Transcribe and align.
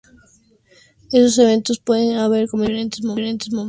Estos 1.11 1.37
eventos 1.37 1.77
pueden 1.79 2.17
haber 2.17 2.47
comenzado 2.49 2.79
en 2.79 2.89
diferentes 2.89 3.03
momentos 3.03 3.03
en 3.03 3.09
diferentes 3.09 3.37
partes 3.37 3.45
del 3.45 3.51
país. 3.51 3.59